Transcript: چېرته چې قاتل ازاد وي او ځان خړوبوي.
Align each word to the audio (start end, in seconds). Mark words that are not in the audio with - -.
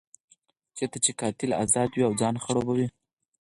چېرته 0.77 0.97
چې 1.03 1.11
قاتل 1.19 1.51
ازاد 1.63 1.89
وي 1.93 2.03
او 2.07 2.13
ځان 2.21 2.35
خړوبوي. 2.43 2.87